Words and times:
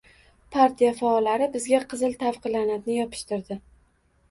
Partiya 0.53 0.93
faollari 1.01 1.49
bizga 1.57 1.83
qizil 1.93 2.17
«tavqi 2.25 2.55
la’natni» 2.57 2.99
yopishtirdi 3.03 3.63